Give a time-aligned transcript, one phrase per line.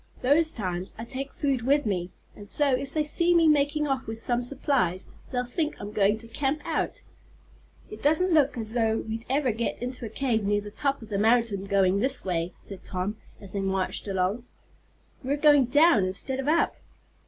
[0.23, 4.07] Those times I take food with me, and so if they see me making off
[4.07, 7.03] with some supplies they'll think I'm going to camp out."
[7.91, 11.09] "It doesn't look as though we'd ever get into a cave near the top of
[11.09, 14.43] the mountain, going this way," said Tom, as they marched along.
[15.23, 16.77] "We're going down, instead of up."